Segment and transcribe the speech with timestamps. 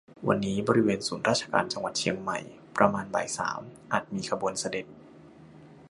[0.27, 2.39] วันนี้บริเวณศูนย์ราชการจังหวัดเชียงใหม่
[2.77, 3.61] ประมาณบ่ายสาม
[3.91, 4.85] อาจมี ขบวนเสด็จ